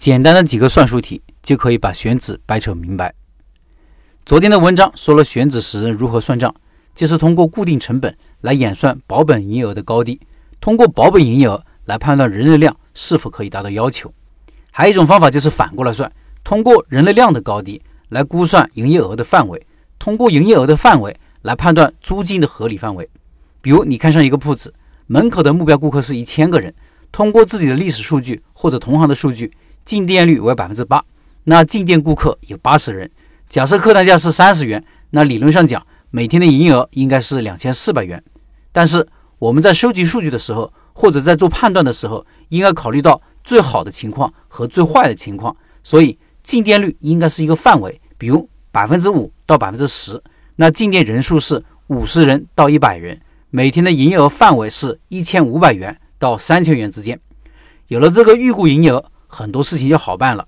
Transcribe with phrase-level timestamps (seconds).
[0.00, 3.12] 简单的几个算术题就可以把选址掰扯明白。
[4.24, 6.54] 昨天的文章说了选址时如何算账，
[6.94, 10.18] 就是通过固定成本来演算保本营业额的高低，
[10.58, 14.10] 通过保本营业额来判断人流量是否可以达到要求。
[14.70, 16.10] 还有一种方法就是反过来算，
[16.42, 19.66] 通过人流量的高低来估算营业额的范围，
[19.98, 23.06] 通过营业额的范围来判断租金的合理范围。
[23.60, 24.72] 比如你看上一个铺子，
[25.08, 26.74] 门口的目标顾客是一千个人，
[27.12, 29.52] 通过自己的历史数据或者同行的数据。
[29.84, 31.04] 进店率为百分之八，
[31.44, 33.10] 那进店顾客有八十人。
[33.48, 38.22] 假设客单价是三十元，那理论上讲，每天的营业额应该是两千四百元。
[38.70, 39.04] 但是
[39.40, 45.56] 我们在收集数据的时候，或者在做判断的时候，应该考虑到最好的情况和最坏的情况。
[45.82, 50.22] 所以进店率应该是一个范围，比如百分之五到百分之十。
[50.54, 57.18] 那进店人数是五十人到一百人，每天的营业额范围是一千五百元到三千元之间。
[57.88, 59.09] 有了这个预估营业额。
[59.30, 60.46] 很多事情就好办了。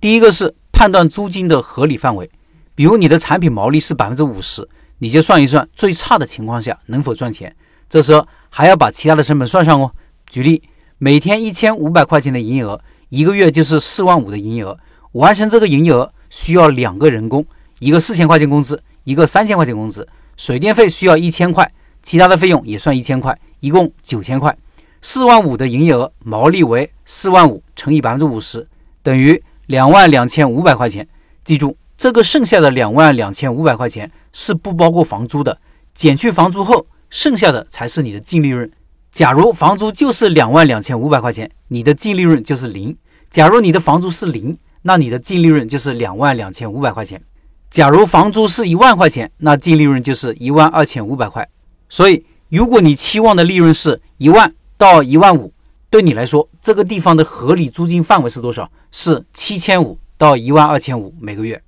[0.00, 2.30] 第一个是判断租金的合理范围，
[2.74, 7.56] 比如你的产品毛利是百分之五十，你就算一算最差的情况下能否赚钱。
[7.88, 9.90] 这时候还要把其他的成本算上哦。
[10.28, 10.62] 举例，
[10.98, 14.78] 每天一千五百块钱的营业额，一个月就是四万五的营业额。
[15.12, 17.44] 完成这个营业额需要两个人工，
[17.78, 20.06] 一个四千块钱工资，一个三千块钱工资。
[20.36, 24.56] 水电费需要一千块，其他的费用也算一千块，一共九千块。
[25.00, 28.66] 四万五的营业额，毛利为四万五乘以百分之五十，
[29.02, 31.06] 等于两万两千五百块钱。
[31.44, 35.58] 记住，这个剩下的两万两千五百块钱是不包括房租的，
[35.94, 38.70] 减去房租后，剩下的才是你的净利润。
[39.12, 42.96] 假如房租就是两万两千五百块钱，你的净利润就是零。
[43.30, 47.22] 假如你的房租是零，那你的净利润就是两万两千五百块钱。
[47.70, 51.48] 假如房租是一万块钱，那净利润就是一万二千五百块。
[51.88, 54.52] 所以，如果你期望的利润是一万。
[54.78, 55.52] 到一万五，
[55.90, 58.70] 对你来说，这个地方的合理租金范围是多少？
[58.92, 61.60] 是七千五到一万二千五每个月。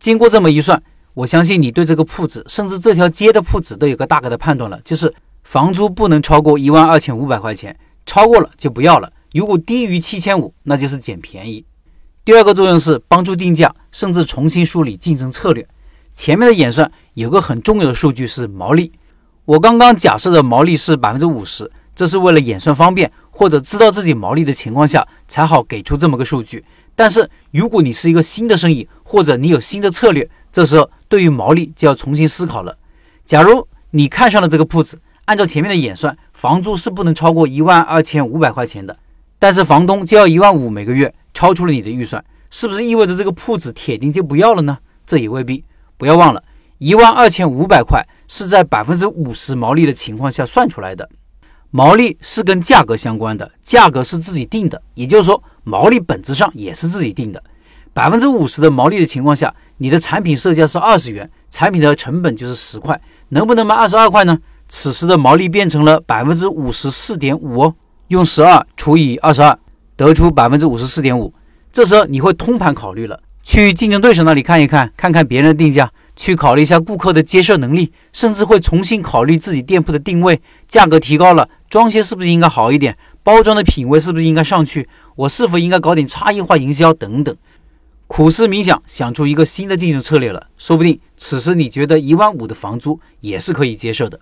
[0.00, 0.82] 经过这么一算，
[1.12, 5.12] 我相信你对这个铺子，甚至这条街的铺子都有个大概的判断了，就是
[5.44, 9.12] 房租不能超过一万二千五百块钱，超过了就不要了。
[9.32, 11.62] 如果低于七千五，那就是捡便宜。
[12.24, 15.68] 第二个作用是帮助定价，甚至重新梳理竞争策略。
[16.14, 18.92] 前面的演算有个很重要的数据是毛利，
[19.44, 21.70] 我刚刚假设的毛利是百分之五十。
[21.96, 26.62] 这是为了演算方便，或者知道自己毛利的情况下才好给出这么个数据。
[26.94, 32.76] 但是如果你是一个新的生意，或者你有新的策略，这时候对于毛利就要重新思考了。
[33.24, 38.96] 假如你看上了这个铺子，按照前面的演算，房租是不能超过一万二千五百块钱的，
[39.38, 44.78] 但是房东就要一万五每个月，超出了你的预算，是不是意味着这个铺子铁定就不要了呢？
[45.06, 45.64] 这也未必。
[45.96, 46.42] 不要忘了，
[46.78, 51.08] 一万二千五百块是在百分之五十毛利的情况下算出来的。
[51.76, 57.44] 毛利是跟价格相关的，价格是自己定的，也就是说，毛利本质上也是自己定的。
[57.92, 62.98] 百分之五十的毛利的情况下，你的产品售价是二十元，产品的成本就是十块，
[63.28, 64.38] 能不能卖二十二块呢？
[64.70, 67.74] 此时的毛利变成了百分之五十四点五哦，
[68.08, 69.58] 用十二除以二十二，
[69.96, 71.34] 得出百分之五十四点五。
[71.70, 75.92] 这时候你会通盘考虑了，去竞争对手那里看一看，看看别人的定价。
[76.18, 82.96] 去考虑一下顾客的接受能力，甚至会重新考虑自己店铺的定位，价格提高了，装修是不是应该好一点？
[83.22, 84.88] 包装的品味是不是应该上去？
[85.16, 87.36] 我是否应该搞点差异化营销等等？
[88.06, 90.46] 苦思冥想，想出一个新的竞争策略了。
[90.56, 94.20] 说不定此时你觉得一万五的房租也是可以接受的。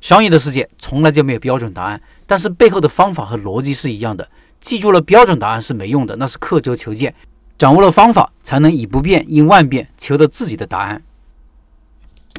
[0.00, 4.28] 商业的世界从来就没有标准答案，但是背后的方法和逻辑是一样的。
[4.60, 7.12] 记住了标准答案是没用的，那是刻舟求剑。
[7.58, 11.02] 掌握了方法，才能以不变应万变，求得自己的答案。